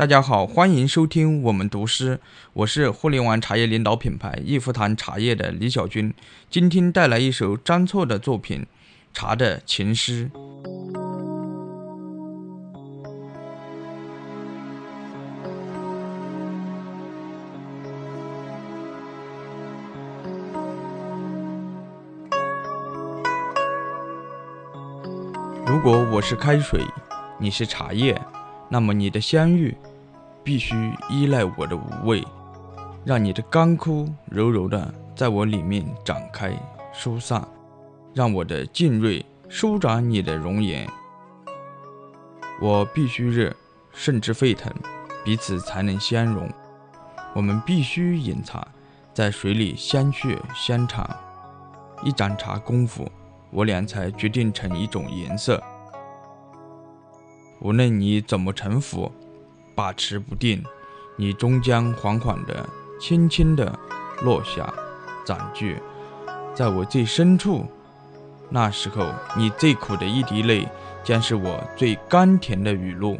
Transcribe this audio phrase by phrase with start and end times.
[0.00, 2.18] 大家好，欢迎收听我们读诗，
[2.54, 6.14] 我是互联网茶叶领导品牌益福堂茶叶的李小军，
[6.48, 8.62] 今天带来一首张错的作品
[9.12, 10.30] 《茶的情诗》。
[25.66, 26.82] 如果我是开水，
[27.38, 28.18] 你是茶叶，
[28.70, 29.76] 那么你的相遇。
[30.42, 32.26] 必须依赖我的无畏，
[33.04, 36.52] 让你的干枯柔柔的在我里面展开
[36.92, 37.46] 疏散，
[38.14, 40.88] 让我的劲锐舒展你的容颜。
[42.60, 43.54] 我必须热，
[43.92, 44.72] 甚至沸腾，
[45.24, 46.48] 彼此才能相融。
[47.34, 48.66] 我们必须隐藏，
[49.14, 51.08] 在水里相血相缠。
[52.02, 53.10] 一盏茶功夫，
[53.50, 55.62] 我俩才决定成一种颜色。
[57.60, 59.10] 无论你怎么臣服。
[59.80, 60.62] 把持不定，
[61.16, 62.68] 你终将缓缓地、
[63.00, 63.78] 轻轻地
[64.20, 64.70] 落下，
[65.24, 65.80] 斩据
[66.54, 67.64] 在我最深处。
[68.50, 70.68] 那时候，你最苦的一滴泪，
[71.02, 73.16] 将是我最甘甜的雨露。